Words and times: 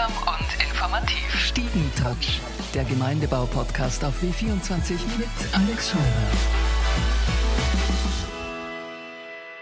Unterhaltsam 0.00 0.12
und 0.26 0.64
informativ. 0.64 1.34
Stiegentouch, 1.34 2.40
der 2.74 2.84
Gemeindebau-Podcast 2.84 4.04
auf 4.04 4.14
W24 4.22 4.92
mit 5.18 5.28
Alex 5.52 5.90
Scheuer. 5.90 6.00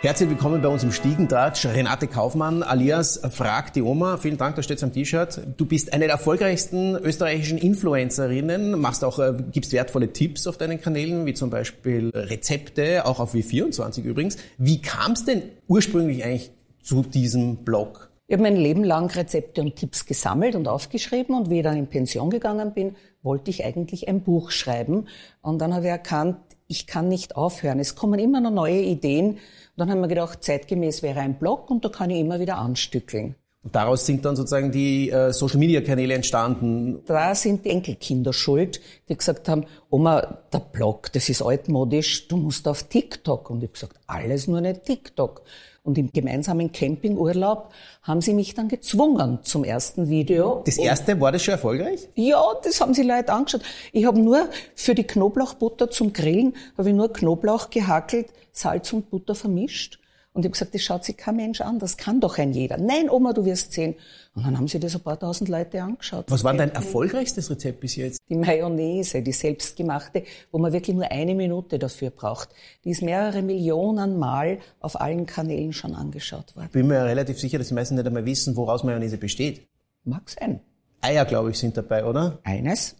Herzlich 0.00 0.28
willkommen 0.28 0.62
bei 0.62 0.68
uns 0.68 0.84
im 0.84 0.92
Stiegentratsch. 0.92 1.66
Renate 1.66 2.06
Kaufmann 2.06 2.62
alias 2.62 3.20
Frag 3.30 3.72
die 3.72 3.82
Oma. 3.82 4.16
Vielen 4.18 4.36
Dank, 4.36 4.54
da 4.54 4.62
steht 4.62 4.82
am 4.84 4.92
T-Shirt. 4.92 5.40
Du 5.56 5.66
bist 5.66 5.92
eine 5.92 6.04
der 6.04 6.14
erfolgreichsten 6.14 6.94
österreichischen 6.96 7.58
Influencerinnen, 7.58 8.78
machst 8.78 9.04
auch, 9.04 9.18
äh, 9.18 9.34
gibst 9.50 9.72
wertvolle 9.72 10.12
Tipps 10.12 10.46
auf 10.46 10.56
deinen 10.56 10.80
Kanälen, 10.80 11.26
wie 11.26 11.34
zum 11.34 11.50
Beispiel 11.50 12.10
Rezepte, 12.14 13.06
auch 13.06 13.18
auf 13.18 13.34
W24 13.34 14.04
übrigens. 14.04 14.36
Wie 14.56 14.80
kam 14.80 15.12
es 15.12 15.24
denn 15.24 15.42
ursprünglich 15.66 16.24
eigentlich 16.24 16.50
zu 16.80 17.02
diesem 17.02 17.64
Blog? 17.64 18.07
Ich 18.30 18.34
habe 18.34 18.42
mein 18.42 18.56
Leben 18.56 18.84
lang 18.84 19.10
Rezepte 19.10 19.62
und 19.62 19.76
Tipps 19.76 20.04
gesammelt 20.04 20.54
und 20.54 20.68
aufgeschrieben 20.68 21.34
und 21.34 21.48
wie 21.48 21.58
ich 21.58 21.62
dann 21.62 21.78
in 21.78 21.86
Pension 21.86 22.28
gegangen 22.28 22.74
bin, 22.74 22.94
wollte 23.22 23.50
ich 23.50 23.64
eigentlich 23.64 24.06
ein 24.06 24.20
Buch 24.20 24.50
schreiben. 24.50 25.08
Und 25.40 25.62
dann 25.62 25.72
habe 25.72 25.86
ich 25.86 25.90
erkannt, 25.90 26.36
ich 26.66 26.86
kann 26.86 27.08
nicht 27.08 27.36
aufhören. 27.36 27.80
Es 27.80 27.94
kommen 27.94 28.20
immer 28.20 28.42
noch 28.42 28.50
neue 28.50 28.82
Ideen. 28.82 29.30
Und 29.30 29.38
dann 29.76 29.90
haben 29.90 30.02
wir 30.02 30.08
gedacht, 30.08 30.44
zeitgemäß 30.44 31.02
wäre 31.02 31.20
ein 31.20 31.38
Blog 31.38 31.70
und 31.70 31.86
da 31.86 31.88
kann 31.88 32.10
ich 32.10 32.20
immer 32.20 32.38
wieder 32.38 32.58
anstückeln. 32.58 33.34
Und 33.68 33.74
daraus 33.74 34.06
sind 34.06 34.24
dann 34.24 34.34
sozusagen 34.34 34.72
die 34.72 35.10
äh, 35.10 35.30
Social-Media-Kanäle 35.30 36.14
entstanden. 36.14 37.02
Da 37.04 37.34
sind 37.34 37.66
die 37.66 37.68
Enkelkinder 37.68 38.32
schuld, 38.32 38.80
die 39.10 39.14
gesagt 39.14 39.46
haben, 39.46 39.66
Oma, 39.90 40.38
der 40.50 40.60
Blog, 40.60 41.12
das 41.12 41.28
ist 41.28 41.42
altmodisch, 41.42 42.28
du 42.28 42.38
musst 42.38 42.66
auf 42.66 42.84
TikTok. 42.84 43.50
Und 43.50 43.58
ich 43.58 43.64
habe 43.64 43.72
gesagt, 43.74 43.96
alles 44.06 44.48
nur 44.48 44.62
nicht 44.62 44.84
TikTok. 44.86 45.42
Und 45.82 45.98
im 45.98 46.10
gemeinsamen 46.10 46.72
Campingurlaub 46.72 47.70
haben 48.00 48.22
sie 48.22 48.32
mich 48.32 48.54
dann 48.54 48.68
gezwungen 48.68 49.40
zum 49.42 49.64
ersten 49.64 50.08
Video. 50.08 50.62
Das 50.64 50.78
erste, 50.78 51.20
war 51.20 51.30
das 51.30 51.42
schon 51.42 51.52
erfolgreich? 51.52 52.08
Ja, 52.14 52.42
das 52.64 52.80
haben 52.80 52.94
sie 52.94 53.02
Leute 53.02 53.34
angeschaut. 53.34 53.60
Ich 53.92 54.06
habe 54.06 54.18
nur 54.18 54.48
für 54.76 54.94
die 54.94 55.04
Knoblauchbutter 55.04 55.90
zum 55.90 56.14
Grillen, 56.14 56.56
habe 56.78 56.88
ich 56.88 56.94
nur 56.94 57.12
Knoblauch 57.12 57.68
gehackelt, 57.68 58.28
Salz 58.50 58.94
und 58.94 59.10
Butter 59.10 59.34
vermischt 59.34 59.98
und 60.32 60.42
ich 60.42 60.46
habe 60.46 60.52
gesagt, 60.52 60.74
das 60.74 60.82
schaut 60.82 61.04
sich 61.04 61.16
kein 61.16 61.36
Mensch 61.36 61.60
an, 61.60 61.78
das 61.78 61.96
kann 61.96 62.20
doch 62.20 62.38
ein 62.38 62.52
jeder. 62.52 62.76
Nein, 62.76 63.10
Oma, 63.10 63.32
du 63.32 63.44
wirst 63.44 63.72
sehen. 63.72 63.96
Und 64.34 64.46
dann 64.46 64.56
haben 64.56 64.68
sie 64.68 64.78
das 64.78 64.94
ein 64.94 65.00
paar 65.00 65.18
tausend 65.18 65.48
Leute 65.48 65.82
angeschaut. 65.82 66.26
Was 66.28 66.44
war 66.44 66.54
dein 66.54 66.70
erfolgreichstes 66.70 67.50
Rezept 67.50 67.80
bis 67.80 67.96
jetzt? 67.96 68.20
Die 68.28 68.36
Mayonnaise, 68.36 69.22
die 69.22 69.32
selbstgemachte, 69.32 70.22
wo 70.52 70.58
man 70.58 70.72
wirklich 70.72 70.94
nur 70.94 71.10
eine 71.10 71.34
Minute 71.34 71.78
dafür 71.78 72.10
braucht. 72.10 72.50
Die 72.84 72.90
ist 72.90 73.02
mehrere 73.02 73.42
Millionen 73.42 74.18
Mal 74.18 74.58
auf 74.78 75.00
allen 75.00 75.26
Kanälen 75.26 75.72
schon 75.72 75.94
angeschaut 75.94 76.54
worden. 76.54 76.66
Ich 76.66 76.72
bin 76.72 76.86
mir 76.86 77.04
relativ 77.04 77.40
sicher, 77.40 77.58
dass 77.58 77.68
die 77.68 77.74
meisten 77.74 77.96
nicht 77.96 78.06
einmal 78.06 78.24
wissen, 78.24 78.54
woraus 78.56 78.84
Mayonnaise 78.84 79.16
besteht. 79.16 79.66
Mag 80.04 80.30
sein. 80.30 80.60
Eier, 81.00 81.24
glaube 81.24 81.50
ich, 81.50 81.58
sind 81.58 81.76
dabei, 81.76 82.04
oder? 82.04 82.38
Eines. 82.44 82.96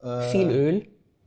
Äh, 0.00 0.30
Viel 0.30 0.48
Öl. 0.48 0.86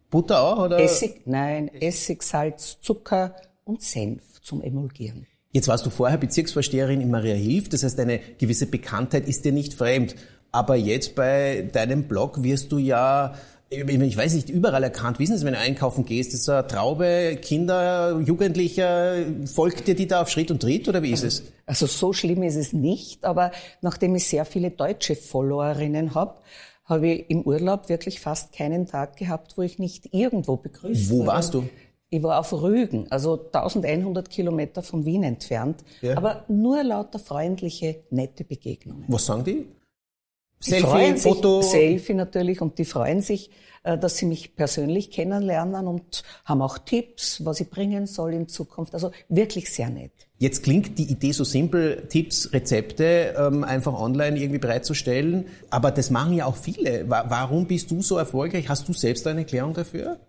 Butter 0.10 0.42
auch, 0.42 0.66
oder? 0.66 0.80
Essig, 0.80 1.24
nein, 1.26 1.70
Essig, 1.70 2.22
Salz, 2.24 2.80
Zucker 2.82 3.36
und 3.64 3.82
Senf 3.82 4.42
zum 4.42 4.62
Emulgieren. 4.62 5.26
Jetzt 5.52 5.68
warst 5.68 5.86
du 5.86 5.90
vorher 5.90 6.18
Bezirksvorsteherin 6.18 7.02
in 7.02 7.12
Maria 7.12 7.36
Hilf, 7.36 7.68
das 7.70 7.84
heißt, 7.84 8.00
eine 8.00 8.20
gewisse 8.38 8.68
Bekanntheit 8.68 9.28
ist 9.28 9.44
dir 9.44 9.52
nicht 9.52 9.74
fremd. 9.74 10.16
Aber 10.52 10.76
jetzt 10.76 11.16
bei 11.16 11.70
deinem 11.72 12.04
Blog 12.04 12.44
wirst 12.44 12.72
du 12.72 12.78
ja, 12.78 13.36
ich 13.70 14.18
weiß 14.18 14.34
nicht, 14.34 14.50
überall 14.50 14.84
erkannt. 14.84 15.20
Wissen 15.20 15.38
Sie, 15.38 15.46
wenn 15.46 15.54
du 15.54 15.60
einkaufen 15.60 16.06
gehst, 16.06 16.34
ist 16.34 16.50
eine 16.50 16.68
Traube, 16.68 17.38
Kinder, 17.42 18.20
Jugendlicher, 18.26 19.16
folgt 19.46 19.88
dir 19.88 19.96
die 19.96 20.08
da 20.08 20.22
auf 20.22 20.30
Schritt 20.30 20.52
und 20.52 20.62
Tritt 20.62 20.88
oder 20.90 21.04
wie 21.04 21.12
ist 21.12 21.24
es? 21.24 21.44
Also 21.66 21.86
so 21.86 22.12
schlimm 22.12 22.44
ist 22.44 22.58
es 22.58 22.74
nicht, 22.74 23.24
aber 23.24 23.52
nachdem 23.82 24.16
ich 24.16 24.28
sehr 24.28 24.46
viele 24.46 24.72
deutsche 24.72 25.16
Followerinnen 25.16 26.16
habe, 26.16 26.36
habe 26.86 27.08
ich 27.08 27.30
im 27.30 27.44
Urlaub 27.44 27.88
wirklich 27.88 28.20
fast 28.20 28.54
keinen 28.54 28.88
Tag 28.88 29.16
gehabt, 29.16 29.58
wo 29.58 29.62
ich 29.62 29.80
nicht 29.80 30.14
irgendwo 30.14 30.58
begrüßt 30.58 31.10
Wo 31.10 31.26
warst 31.26 31.54
du? 31.54 31.70
Ich 32.14 32.22
war 32.24 32.42
auf 32.42 32.52
Rügen, 32.52 33.10
also 33.10 33.46
1100 33.54 34.30
Kilometer 34.30 34.82
von 34.82 35.06
Wien 35.06 35.24
entfernt, 35.24 35.82
ja. 36.02 36.18
aber 36.18 36.44
nur 36.50 36.84
lauter 36.84 37.20
freundliche, 37.20 38.04
nette 38.10 38.44
Begegnungen. 38.44 39.06
Was 39.08 39.28
sagen 39.28 39.46
die? 39.46 39.66
Selfie, 40.60 41.14
sich, 41.14 41.22
Foto? 41.22 41.62
Selfie 41.62 42.14
natürlich 42.14 42.60
und 42.60 42.78
die 42.78 42.84
freuen 42.84 43.22
sich, 43.22 43.50
äh, 43.84 43.98
dass 43.98 44.18
sie 44.18 44.26
mich 44.26 44.58
persönlich 44.58 45.10
kennenlernen 45.10 45.88
und 45.88 46.24
haben 46.44 46.62
auch 46.62 46.80
Tipps, 46.80 47.46
was 47.46 47.62
ich 47.62 47.70
bringen 47.70 48.06
soll 48.08 48.34
in 48.34 48.50
Zukunft. 48.50 48.94
Also 48.94 49.12
wirklich 49.30 49.72
sehr 49.72 49.90
nett. 49.90 50.12
Jetzt 50.38 50.64
klingt 50.64 50.98
die 50.98 51.10
Idee 51.10 51.32
so 51.32 51.46
simpel, 51.46 52.08
Tipps, 52.10 52.52
Rezepte 52.52 53.36
ähm, 53.38 53.64
einfach 53.64 53.98
online 53.98 54.38
irgendwie 54.38 54.60
bereitzustellen, 54.60 55.46
aber 55.70 55.92
das 55.92 56.10
machen 56.10 56.34
ja 56.34 56.46
auch 56.46 56.58
viele. 56.58 57.06
Warum 57.08 57.68
bist 57.68 57.90
du 57.90 58.02
so 58.02 58.18
erfolgreich? 58.18 58.68
Hast 58.68 58.86
du 58.90 58.92
selbst 58.92 59.26
eine 59.28 59.40
Erklärung 59.40 59.74
dafür? 59.74 60.20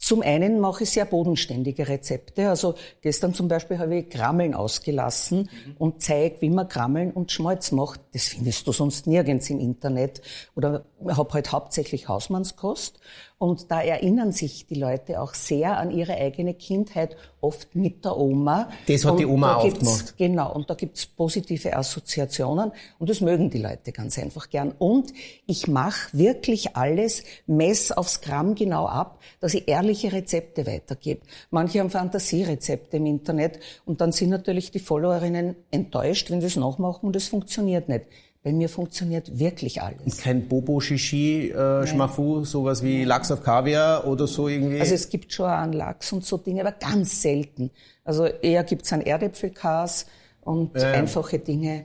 Zum 0.00 0.22
einen 0.22 0.60
mache 0.60 0.84
ich 0.84 0.90
sehr 0.90 1.04
bodenständige 1.04 1.88
Rezepte. 1.88 2.48
Also 2.48 2.76
gestern 3.02 3.34
zum 3.34 3.48
Beispiel 3.48 3.78
habe 3.78 3.96
ich 3.96 4.08
Grammeln 4.08 4.54
ausgelassen 4.54 5.50
mhm. 5.66 5.76
und 5.76 6.02
zeige, 6.02 6.40
wie 6.40 6.50
man 6.50 6.68
Grammeln 6.68 7.10
und 7.10 7.32
Schmalz 7.32 7.72
macht. 7.72 8.00
Das 8.12 8.28
findest 8.28 8.64
du 8.68 8.72
sonst 8.72 9.08
nirgends 9.08 9.50
im 9.50 9.58
Internet. 9.58 10.22
Oder 10.54 10.84
habe 11.06 11.34
halt 11.34 11.52
hauptsächlich 11.52 12.08
Hausmannskost. 12.08 12.98
Und 13.38 13.70
da 13.70 13.80
erinnern 13.80 14.32
sich 14.32 14.66
die 14.66 14.74
Leute 14.74 15.20
auch 15.20 15.32
sehr 15.32 15.78
an 15.78 15.92
ihre 15.92 16.14
eigene 16.14 16.54
Kindheit, 16.54 17.16
oft 17.40 17.76
mit 17.76 18.04
der 18.04 18.16
Oma. 18.16 18.68
Das 18.88 19.04
hat 19.04 19.12
und 19.12 19.20
die 19.20 19.26
Oma 19.26 19.56
auch 19.56 19.78
gemacht. 19.78 20.14
Genau, 20.16 20.52
und 20.52 20.68
da 20.68 20.74
gibt's 20.74 21.06
positive 21.06 21.76
Assoziationen 21.76 22.72
und 22.98 23.08
das 23.08 23.20
mögen 23.20 23.48
die 23.48 23.62
Leute 23.62 23.92
ganz 23.92 24.18
einfach 24.18 24.50
gern. 24.50 24.72
Und 24.76 25.12
ich 25.46 25.68
mache 25.68 26.18
wirklich 26.18 26.76
alles, 26.76 27.22
mess 27.46 27.92
aufs 27.92 28.22
Gramm 28.22 28.56
genau 28.56 28.86
ab, 28.86 29.20
dass 29.38 29.54
ich 29.54 29.68
ehrliche 29.68 30.12
Rezepte 30.12 30.66
weitergebe. 30.66 31.20
Manche 31.50 31.78
haben 31.78 31.90
Fantasierezepte 31.90 32.96
im 32.96 33.06
Internet 33.06 33.60
und 33.84 34.00
dann 34.00 34.10
sind 34.10 34.30
natürlich 34.30 34.72
die 34.72 34.80
Followerinnen 34.80 35.54
enttäuscht, 35.70 36.32
wenn 36.32 36.40
sie 36.40 36.48
es 36.48 36.56
nachmachen 36.56 37.06
und 37.06 37.14
es 37.14 37.28
funktioniert 37.28 37.88
nicht. 37.88 38.06
Bei 38.48 38.54
mir 38.54 38.70
funktioniert 38.70 39.38
wirklich 39.38 39.82
alles. 39.82 40.16
Kein 40.16 40.48
Bobo-Shishi, 40.48 41.50
äh, 41.50 41.86
Schmafu, 41.86 42.46
sowas 42.46 42.82
wie 42.82 43.04
Lachs 43.04 43.30
auf 43.30 43.42
Kaviar 43.42 44.06
oder 44.06 44.26
so 44.26 44.48
irgendwie? 44.48 44.80
Also 44.80 44.94
es 44.94 45.10
gibt 45.10 45.34
schon 45.34 45.50
an 45.50 45.74
Lachs 45.74 46.10
und 46.14 46.24
so 46.24 46.38
Dinge, 46.38 46.62
aber 46.62 46.72
ganz 46.72 47.20
selten. 47.20 47.70
Also 48.04 48.24
eher 48.24 48.64
gibt's 48.64 48.90
an 48.90 49.02
Erdäpfelkas 49.02 50.06
und 50.40 50.70
ähm. 50.76 50.94
einfache 50.94 51.38
Dinge. 51.40 51.84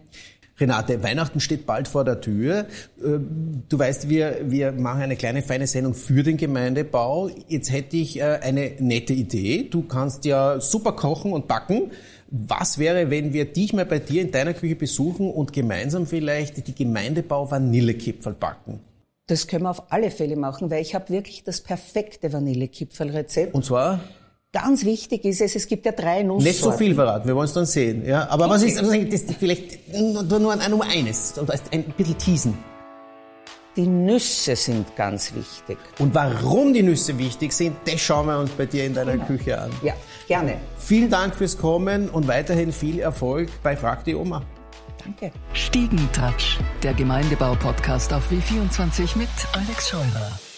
Renate, 0.58 1.04
Weihnachten 1.04 1.42
steht 1.42 1.66
bald 1.66 1.90
vor 1.90 2.06
der 2.06 2.22
Tür. 2.22 2.60
Äh, 2.60 3.20
du 3.68 3.78
weißt, 3.78 4.08
wir, 4.08 4.38
wir 4.46 4.72
machen 4.72 5.02
eine 5.02 5.18
kleine 5.18 5.42
feine 5.42 5.68
Sendung 5.68 5.96
für 5.96 6.24
den 6.24 6.38
Gemeindebau. 6.38 7.30
Jetzt 7.50 7.74
hätte 7.74 7.98
ich 7.98 8.22
äh, 8.22 8.40
eine 8.42 8.72
nette 8.80 9.12
Idee. 9.12 9.68
Du 9.70 9.84
kannst 9.84 10.24
ja 10.24 10.62
super 10.62 10.94
kochen 10.94 11.34
und 11.34 11.50
backen. 11.50 11.92
Was 12.36 12.80
wäre, 12.80 13.12
wenn 13.12 13.32
wir 13.32 13.46
dich 13.46 13.74
mal 13.74 13.86
bei 13.86 14.00
dir 14.00 14.24
in 14.24 14.32
deiner 14.32 14.56
Küche 14.56 14.76
besuchen 14.76 15.30
und 15.30 15.54
gemeinsam 15.54 16.08
vielleicht 16.08 16.66
die 16.66 16.74
Gemeindebau 16.74 17.52
Vanillekipferl 17.52 18.34
backen? 18.34 18.80
Das 19.28 19.46
können 19.46 19.66
wir 19.66 19.70
auf 19.70 19.92
alle 19.92 20.10
Fälle 20.10 20.36
machen, 20.36 20.72
weil 20.72 20.82
ich 20.82 20.96
habe 20.96 21.10
wirklich 21.10 21.44
das 21.44 21.62
perfekte 21.62 22.34
Vanillekipferlrezept. 22.34 23.54
Und 23.54 23.64
zwar? 23.64 24.00
Ganz 24.52 24.84
wichtig 24.84 25.26
ist 25.26 25.42
es, 25.42 25.56
es 25.56 25.68
gibt 25.68 25.86
ja 25.86 25.92
drei 25.92 26.24
Nusssorten. 26.24 26.44
Nicht 26.48 26.60
so 26.60 26.72
viel 26.72 26.96
verraten, 26.96 27.28
wir 27.28 27.36
wollen 27.36 27.46
es 27.46 27.54
dann 27.54 27.68
sehen. 27.68 28.04
Ja? 28.04 28.28
Aber 28.30 28.46
okay. 28.46 28.54
was 28.56 28.64
ist, 28.64 28.82
das 28.82 29.36
vielleicht 29.38 29.94
nur, 29.94 30.24
nur, 30.24 30.40
nur 30.56 30.84
eines, 30.86 31.36
ein 31.72 31.84
bisschen 31.96 32.18
teasen. 32.18 32.73
Die 33.76 33.88
Nüsse 33.88 34.56
sind 34.56 34.96
ganz 34.96 35.34
wichtig. 35.34 35.80
Und 35.98 36.14
warum 36.14 36.74
die 36.74 36.84
Nüsse 36.84 37.18
wichtig 37.18 37.54
sind, 37.54 37.76
das 37.86 38.00
schauen 38.00 38.28
wir 38.28 38.38
uns 38.38 38.52
bei 38.52 38.68
dir 38.68 38.86
in 38.86 38.94
deiner 38.94 39.14
genau. 39.14 39.26
Küche 39.26 39.60
an. 39.60 39.72
Ja, 39.82 39.94
gerne. 40.28 40.58
Vielen 40.78 41.10
Dank 41.10 41.36
fürs 41.36 41.58
Kommen 41.58 42.10
und 42.10 42.28
weiterhin 42.28 42.72
viel 42.72 43.00
Erfolg 43.00 43.50
bei 43.64 43.76
Frag 43.76 44.04
die 44.04 44.14
Oma. 44.14 44.44
Danke. 45.04 45.32
Stiegentouch, 45.54 46.60
der 46.84 46.94
Gemeindebau-Podcast 46.94 48.14
auf 48.14 48.32
W24 48.32 49.18
mit 49.18 49.30
Alex 49.54 49.90
Scheurer. 49.90 50.53